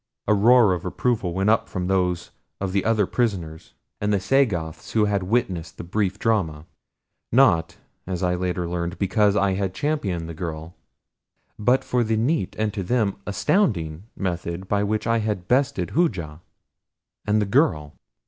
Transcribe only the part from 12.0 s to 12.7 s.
the neat